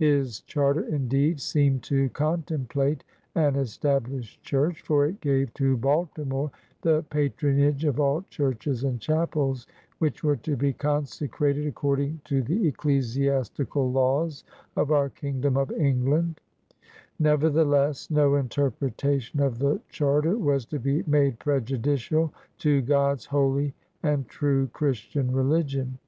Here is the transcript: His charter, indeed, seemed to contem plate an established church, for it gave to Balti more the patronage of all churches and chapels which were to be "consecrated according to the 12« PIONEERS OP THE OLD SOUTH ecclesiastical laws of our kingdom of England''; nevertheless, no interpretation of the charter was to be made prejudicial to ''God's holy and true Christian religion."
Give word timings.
His 0.00 0.40
charter, 0.40 0.80
indeed, 0.88 1.38
seemed 1.40 1.84
to 1.84 2.10
contem 2.10 2.68
plate 2.68 3.04
an 3.36 3.54
established 3.54 4.42
church, 4.42 4.82
for 4.82 5.06
it 5.06 5.20
gave 5.20 5.54
to 5.54 5.76
Balti 5.78 6.26
more 6.26 6.50
the 6.82 7.04
patronage 7.10 7.84
of 7.84 8.00
all 8.00 8.24
churches 8.28 8.82
and 8.82 8.98
chapels 9.00 9.68
which 10.00 10.24
were 10.24 10.34
to 10.34 10.56
be 10.56 10.72
"consecrated 10.72 11.64
according 11.64 12.20
to 12.24 12.42
the 12.42 12.42
12« 12.42 12.42
PIONEERS 12.42 12.42
OP 12.42 12.48
THE 12.48 12.54
OLD 12.54 12.66
SOUTH 12.66 12.74
ecclesiastical 12.74 13.92
laws 13.92 14.44
of 14.74 14.90
our 14.90 15.10
kingdom 15.10 15.56
of 15.56 15.70
England''; 15.70 16.38
nevertheless, 17.20 18.10
no 18.10 18.34
interpretation 18.34 19.38
of 19.38 19.60
the 19.60 19.80
charter 19.90 20.36
was 20.36 20.66
to 20.66 20.80
be 20.80 21.04
made 21.06 21.38
prejudicial 21.38 22.34
to 22.58 22.82
''God's 22.82 23.26
holy 23.26 23.74
and 24.02 24.26
true 24.26 24.66
Christian 24.72 25.30
religion." 25.30 25.98